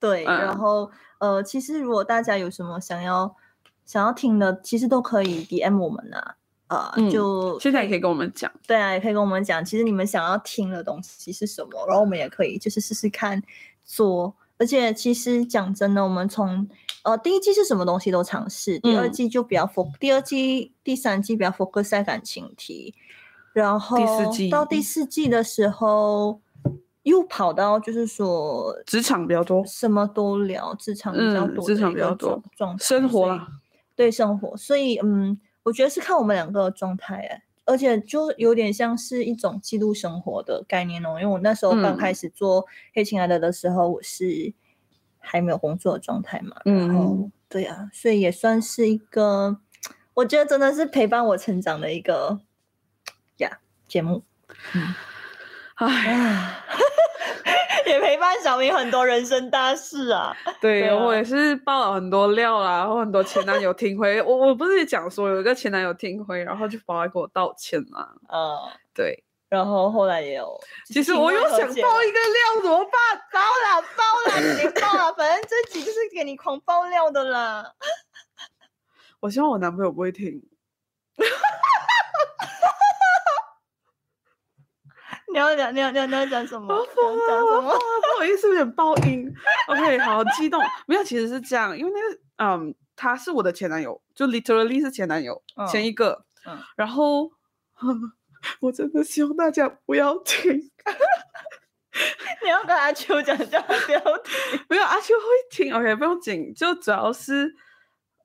[0.00, 3.36] 对，然后呃，其实如果大家有什么想要
[3.88, 6.34] 想要听的，其实都可以 DM 我们呐。
[6.66, 8.52] 啊，就现在也可以跟我们讲。
[8.66, 13.42] 对啊，也可以跟我们讲，其实你们想要听的东西是什么，然后我们也可以就是试试看
[13.86, 14.34] 做。
[14.58, 16.68] 而且其实讲真的，我们从
[17.04, 22.94] 呃第一季是什么东西都尝试，第二季就比较 focus，第二季、第三季比较 focus 在感情题，
[23.54, 26.40] 然后第四季到第四季的时候。
[27.04, 33.48] 又跑到就是说职场比较多，什么都聊，职场比较多，职场比较多，状生活啦，
[33.98, 44.54] 对生活，所以嗯，我觉得是看我们两个状态哎，而且就有点像是一种记录生活的概念哦，因为我那时候刚开始做黑亲爱的的时候，我是
[45.18, 49.58] 还没有工作的状态嘛，然后对啊，所以也算是一个，
[50.14, 52.38] 我觉得真的是陪伴我成长的一个
[53.38, 53.58] 呀
[53.88, 54.22] 节目，
[54.76, 54.94] 嗯。
[55.78, 56.62] 哎，
[57.86, 60.36] 也陪伴小明很多人生大事啊。
[60.60, 68.08] 对，我也是爆了很多料啦，然后很多前男友听回 我，我不是讲说有一个前男友听回，然后就跑来给我道歉嘛。
[68.28, 69.24] 嗯，对。
[69.48, 72.92] 然后后来也有，其实我又想爆一个料，怎么办？
[73.32, 77.72] 爆了，爆了，你爆了，反正这集就是给你狂爆料的啦。
[79.20, 80.42] 我希望我男朋友不会听。
[85.32, 86.68] 你要讲，你要，你要，你要讲什么？
[86.68, 87.72] 讲什么？
[87.72, 89.32] 不好意思，有点爆音。
[89.68, 90.62] OK，好激动。
[90.86, 96.24] 没有，其实是这样，因为那个，嗯，他是我的前男友，就 literally 是前男友，前一个。
[96.46, 96.58] 嗯。
[96.76, 97.30] 然后，
[98.60, 100.52] 我真的希望大家不要听。
[102.42, 104.60] 你要跟阿秋讲，叫他不要听。
[104.70, 105.74] 没有，阿秋会听。
[105.74, 107.54] OK，不用紧，就主要是。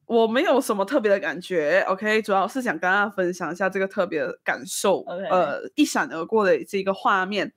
[0.06, 7.54] 我没有什么特别的感觉，OK，主要是想跟大家分享一下这个特别的感受，呃，一闪而过的这个画面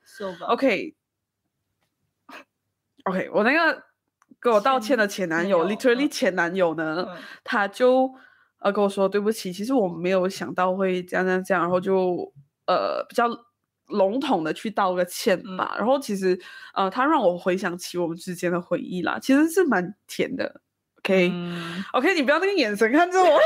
[0.47, 0.93] ，OK，OK，
[3.33, 3.83] 我那个
[4.39, 7.05] 跟我道歉的前男友，literally 前男友呢，
[7.43, 8.09] 他就
[8.59, 12.33] 呃跟我说对不起，其实我没有想到会这样这样这样，然后就
[12.65, 13.27] 呃比较
[13.87, 16.39] 笼统的去道个歉吧，然后其实
[16.73, 20.61] 呃他让我回想起我们之间的回忆啦，其实是蛮甜的。
[20.99, 23.25] OK，OK， 你不要那个眼神看着我，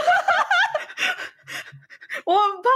[2.25, 2.69] 我很怕，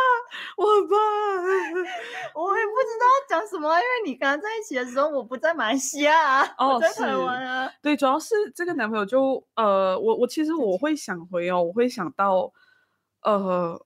[0.57, 0.95] 我很怕，
[2.39, 7.71] 我也不知道讲什么，因为你跟他在一起的时候，我不在马来西亚，我在台湾啊。
[7.82, 12.51] 对，主要是这个男朋友就呃，我我其实我会想回哦，我会想到
[13.21, 13.80] 呃，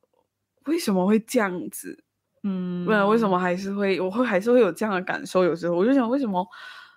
[0.65, 2.03] 为什么会这样子？
[2.43, 5.43] 嗯，不然为什么还是会，我会还是会有这样的感受？
[5.43, 6.45] 有时候我就想，为什么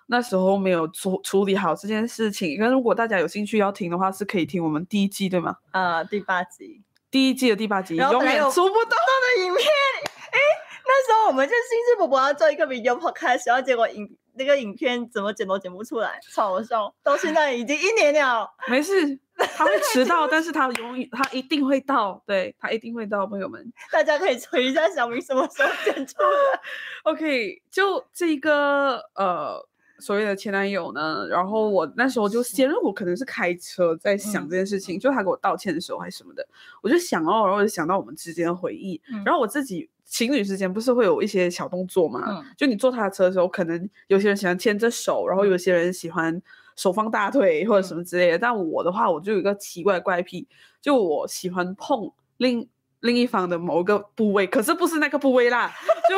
[0.07, 2.57] 那时候没有处处理好这件事情？
[2.59, 5.57] 那如果大家有兴趣要听的话，是可以听我们第一季，对吗？
[5.71, 9.65] 啊，第八集，第一季的第八集，永远出不到的影片。
[10.33, 10.39] 哎，
[10.85, 16.93] 那时候我们就兴致勃勃要做一个 video podcast，然后结果影那个影片怎么剪都剪不出来，超笑。
[17.03, 19.19] 到现在已经一年了， 没事。
[19.57, 26.59] 他会迟到，但是他永远他一定会到，对他一定会到，朋友们，大家可以催一下小明什么时候剪出来。
[27.11, 29.59] OK，就这个呃
[29.99, 36.47] 所谓的前男友呢，然后我那时候就先，我可能是开车在想这件事情，就他给我道歉的时候还是什么的，
[36.81, 46.41] 我就想哦，然后就想到我们之间的回忆，然后我自己情侣之间不是会有一些小动作嘛，就你坐他的车的时候，可能有些人喜欢牵着手，然后有些人喜欢。
[46.75, 50.47] 手放大腿或者什么之类的，但我的话，我就有一个奇怪怪癖，
[50.81, 52.67] 就我喜欢碰另
[52.99, 55.71] 另一方的某个部位，可是不是那个部位啦，
[56.09, 56.15] 就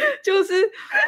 [0.24, 0.54] 就是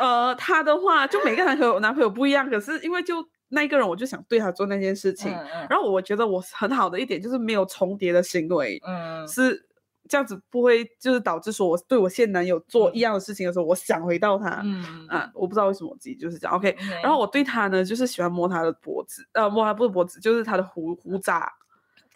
[0.00, 5.30] 呃，他的话，就每个男朋友男朋友不一样，可是因为就那一个人，我就想对他做那件事情，
[5.68, 9.66] 然后我觉得我很好的一点就是没有重叠的行为，嗯，是。
[10.08, 15.06] 这样子不会就是导致说我对我现男友做一样的事情的时候，我想回到他，嗯。
[15.08, 16.76] 啊，我不知道为什么我自己就是这样，OK。
[17.00, 21.48] 然后我对他呢，就是喜欢摸他的脖子，呃，摸他不是脖子，就是他的胡胡渣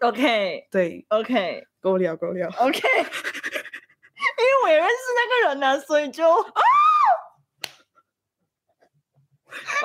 [0.01, 2.81] ，OK，对，OK，够聊够聊，OK。
[4.39, 6.63] 因为我也认识那个人呢，所以就啊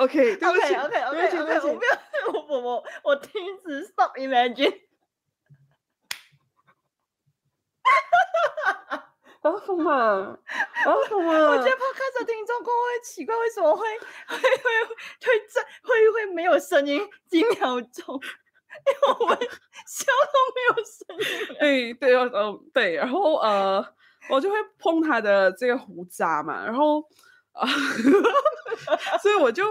[0.00, 1.98] ok 对不起 ok ok ok 我不要，
[2.48, 4.80] 我我我停止，Stop imagine。
[9.42, 9.90] 啊什么？
[9.90, 10.38] 啊
[11.08, 11.32] 什么？
[11.32, 18.20] 我觉得 Podcast 的听众会奇怪，为什么会会会会在会会没有声音几秒钟？
[18.86, 19.38] 因为我们
[19.86, 21.16] 笑都没有声
[21.48, 21.56] 音。
[21.90, 23.94] 哎，对哦，嗯，对，然后呃，
[24.30, 27.00] 我就会碰他的这个胡渣嘛，然后
[27.52, 27.66] 啊，
[29.22, 29.64] 所以我就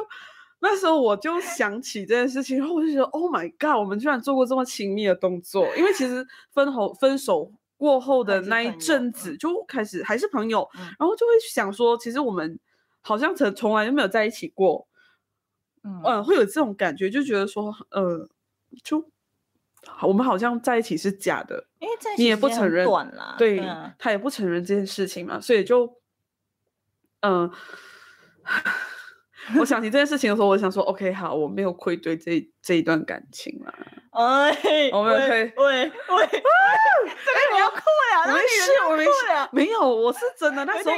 [0.59, 7.51] 那时候我就想起这件事情，然后我就觉得 Oh my God，我们居然做过这么亲密的动作，因为其实分后分手。
[7.79, 12.59] 过后的那一阵子就开始还是朋友，然后就会想说，其实我们
[12.99, 14.85] 好像从从来就没有在一起过，
[15.85, 18.27] 嗯，会有这种感觉，就觉得说，呃，
[18.83, 19.09] 就
[20.01, 22.87] 我们好像在一起是假的，因为你也不承认，
[23.37, 23.61] 对，
[23.97, 25.93] 他也不承认这件事情嘛，所以就，
[27.21, 27.51] 嗯。
[29.57, 33.73] 我想起这件事情的时候，我想说，OK，好，我没有愧对这这一段感情了。
[34.11, 35.91] 哎，我没有愧，喂喂，
[36.31, 37.77] 这个你要哭
[38.13, 38.33] 呀？
[38.33, 39.11] 没事，我没事，
[39.51, 40.65] 没有，我是真的。
[40.65, 40.95] 那时候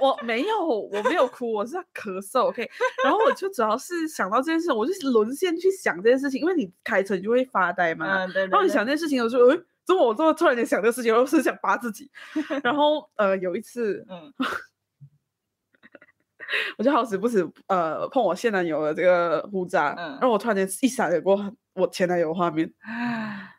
[0.00, 2.48] 我我没有，我没有哭，我是在咳嗽。
[2.48, 2.68] OK，
[3.04, 8.24] 然后我就主要是想到这件事，我就沦陷去想这件事情，因为你开车你就会发呆嘛。
[8.24, 8.46] 嗯，对。
[8.46, 12.10] 然后你想这件事情的时候，哎，怎么我这么突然间想这个事情，然后是想扒自己。
[12.62, 14.32] 然后呃，有一次，嗯。
[16.78, 21.38] 我就好死不死，呃，碰我现男友的这个胡渣，然后我突然间一闪而过
[21.74, 22.70] 我前男友画面，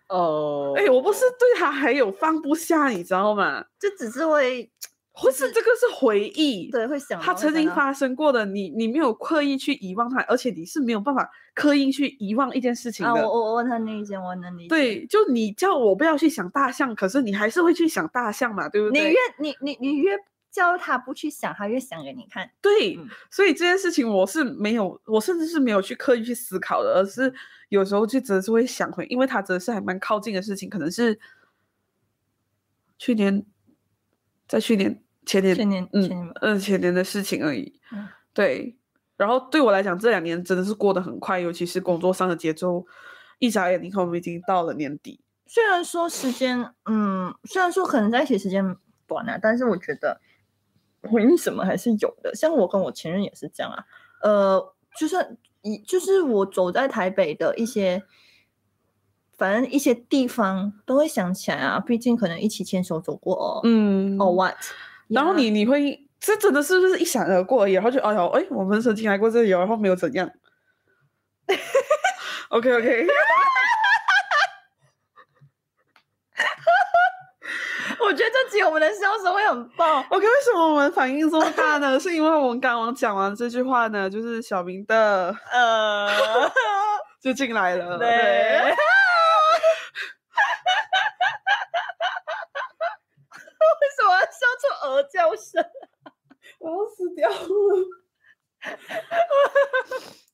[0.10, 3.64] 哦，哎，我不是对他还有放不下，你知道吗？
[3.80, 4.72] 就只是会，
[5.12, 13.14] 或是这个是回忆，对，会想他曾经发生过的，你你没有刻意去遗忘他，而且你是没有办法刻意去遗忘一件事情的。
[13.14, 14.70] 我我我问他那一件，我能理解。
[14.70, 19.04] 对，就你叫我不要去想大象，可是你还是会去想大象嘛，对不对？
[19.04, 20.18] 你越你你你越。
[20.58, 22.50] 叫他不去想，他越想给你看。
[22.60, 22.98] 对，
[23.30, 27.32] 所以这件事情我是没有，我甚至是没有去刻意去思考的，而是
[27.70, 31.20] 有时候就真的是会想回，因为他真的是还蛮靠近的事情，可能是
[32.98, 33.46] 去年，
[34.48, 37.80] 在去年前年前年嗯嗯前年的事情而已。
[38.34, 38.76] 对，
[39.16, 42.84] 然后对我来讲，这两年真的是过得很快，尤其是工作上的节奏，
[43.38, 45.22] 一眨眼，你看我们已经到了年底。
[45.46, 50.20] 虽然说时间，嗯，虽然说可能在一起时间短啊，但是我觉得。
[51.04, 53.86] 回应什么还是有的，像我跟我前任也是这样啊，
[54.22, 58.04] 呃，就算一就是我走在台北的一些，
[59.38, 64.56] 反正一些地方都会想起来啊，毕竟可能一起牵手走过哦，嗯，哦 what，
[65.08, 70.30] 然后你你会这真的是不是一闪而过而已，然后就哎呦哎，我们曾经来过这里，然后没有怎样
[72.50, 73.08] ，OK OK。
[78.00, 80.02] 我觉得这集我们的笑声会很爆。
[80.10, 81.98] OK，为什么我们反应这么大呢？
[81.98, 86.10] 是因为我们刚刚讲完这句话呢，就是小明的呃
[87.24, 87.98] 就进来了。
[87.98, 88.08] 对。
[93.80, 94.28] 为什么要笑
[94.60, 95.64] 出鹅叫声？
[96.60, 97.36] 我要死掉了。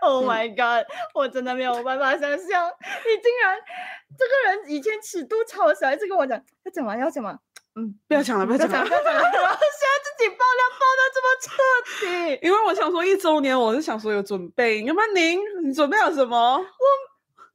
[0.00, 0.84] Oh my god！
[1.14, 3.56] 我真的没有办法想象，你竟然
[4.18, 7.38] 这个人以前尺度超小，一直跟我讲要讲完要讲完，
[7.74, 11.46] 嗯，不要讲了，不要讲了，不要讲了，然后现在自己爆料爆的这么彻
[12.00, 16.36] 底，因为我想说一周年，我是想说有准备，要不然您你准备了什么？
[16.56, 16.62] 我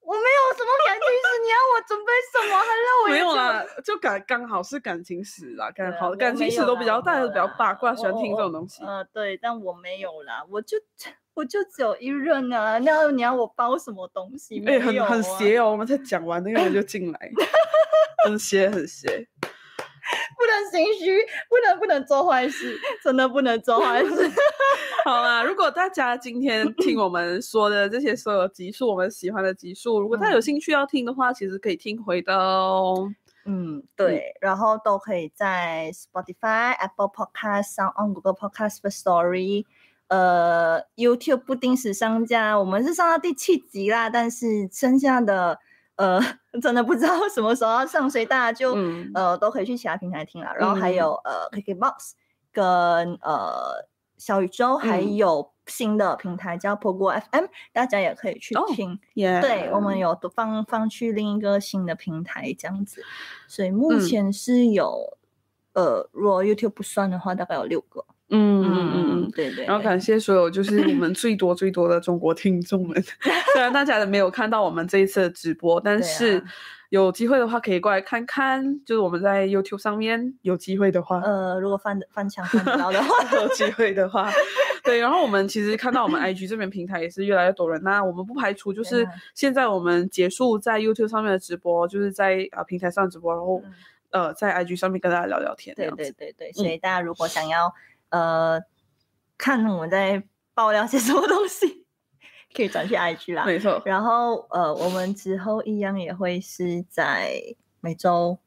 [0.01, 2.57] 我没有什么感情史，你要我准备什么？
[2.57, 8.83] 还让我没有啦，就感刚好是感情史啦，刚好感情史都比较大的比较八卦，喜欢听这种东西。
[8.83, 10.77] 呃，对，但我没有啦，我就。
[11.33, 14.63] 我就只有一任啊，那你要我包什么东西？
[14.67, 15.71] 哎，很很邪哦！
[15.71, 17.31] 我们才讲完那个人就进来，
[18.27, 19.07] 很邪很邪，
[19.41, 21.19] 不能心虚，
[21.49, 24.31] 不能不能做坏事，真的不能做坏事。
[25.05, 33.11] 好啦，如果大家今天听我们说的这些所有集数，我们喜欢的集数，如果大家有兴趣要听的话，其实可以听回的哦。
[33.45, 39.65] 嗯，对，然后都可以在 Spotify、Apple Podcast、上 On Google Podcast Story。
[40.11, 45.57] 呃，YouTube 不定时上架，我们是上到第七集啦，但是剩下的
[45.95, 46.19] 呃，
[46.61, 48.75] 真的不知道什么时候要上，所以大家就
[49.13, 50.53] 呃都可以去其他平台听啦。
[50.53, 52.11] 然后还有呃，KKBox
[52.51, 52.63] 跟
[53.21, 53.87] 呃
[54.17, 58.99] 小宇宙，还有新的平台叫 Pogo FM，大家也可以去听。
[59.15, 63.01] 对，我们有放放去另一个新的平台这样子，
[63.47, 65.17] 所以目前是有
[65.71, 68.03] 呃，如果 YouTube 不算的话，大概有六个。
[68.31, 69.65] 嗯嗯嗯嗯，对对。
[69.65, 73.01] 然后感谢所有就是我们最多最多的中国听众们，
[73.53, 76.43] 虽然大家没有看到我们这一次的直播，但是
[76.89, 83.07] 有机会的话可以过来看看，就是我们在 YouTube 上面有机会的话，呃，如果翻翻墙翻得到的话，
[83.41, 84.29] 有机会的话，
[84.83, 84.99] 对。
[84.99, 93.61] 然后我们其实看到我们 IG 这边平台也是越来越多人，那我们不排除就是现在我们结束在 YouTube 上面的直播，就是在啊平台上直播，然后
[94.11, 95.73] 呃在 IG 上面跟大家聊聊天。
[95.75, 97.73] 对对对对，所以大家如果想要。
[98.11, 98.61] 呃，
[99.37, 101.85] 看我们在爆料些 什么东西，
[102.53, 103.43] 可以转去 IG 啦。
[103.45, 103.81] 没错。
[103.85, 107.41] 然后呃，我们之后一样也会是在
[107.79, 108.37] 每周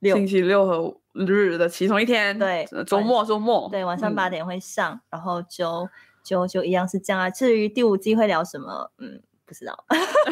[0.00, 2.38] 六、星期六和日的其中一天。
[2.38, 3.68] 对，周末周末。
[3.70, 5.88] 对，晚上八点会上，然后就
[6.24, 7.30] 就就一样是这样啊。
[7.30, 9.84] 至于第五季会聊什么，嗯，不知道，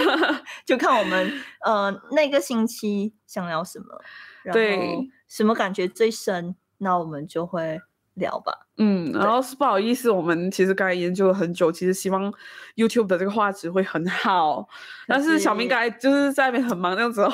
[0.64, 1.30] 就看我们
[1.60, 4.00] 呃那个星期想聊什么，
[4.42, 4.60] 然后
[5.28, 7.80] 什么感觉最深，那我们就会。
[8.16, 12.32] 聊吧，嗯，然后是不好意思，我们其实刚才研究了很久，其实希望
[12.74, 14.66] YouTube 的这个画质会很好，
[15.06, 17.26] 但是小明刚才就是在那边很忙那样子，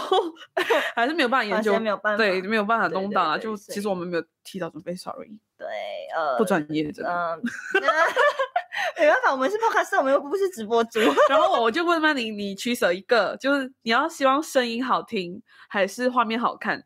[0.94, 5.66] 还是没有办法研究，没有办法，对，没有办法弄到啊，就其实我们没有提早准备，sorry，对，
[6.16, 7.40] 呃，不专业，真的，
[8.98, 10.98] 没办法，我们是 podcast，我们又不是直播主，
[11.30, 16.82] 然后我就问曼宁，你取舍一个，就是你要希望声音好听还是画面好看？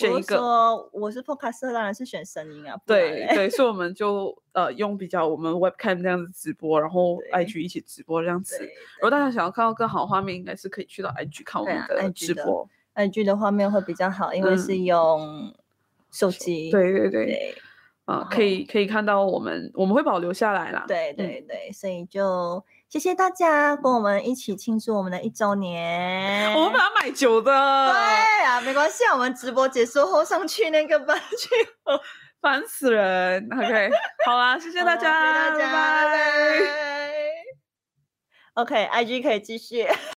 [0.00, 2.74] 选一个，我是 podcast，当然是选声音啊。
[2.86, 8.58] 对对，所以我们就呃用比较我们 webcam 这样子直播，然后 IG 一起直播这样子。
[8.64, 12.66] 如果大家想要看到更好的画面，应该是可以去到 IG 看我们的直播。
[12.94, 15.54] IG 的画面会比较好，因为是用
[16.10, 16.70] 手机。
[16.70, 17.54] 对对对，
[18.06, 20.84] 啊，可以可以看到我们，我们会保留下来啦。
[20.88, 22.64] 对对对，所以就。
[22.90, 26.52] 谢谢大家跟我们一起庆祝我们的一周年。
[26.56, 27.52] 我们把它买酒的。
[27.52, 27.54] 对
[28.44, 31.48] 啊，没关系，我们直播结束后上去那个班去。
[32.42, 33.48] 烦死人。
[33.52, 33.90] OK，
[34.26, 36.60] 好啦，谢谢大家，拜拜。
[38.54, 39.86] OK，IG 可以继续。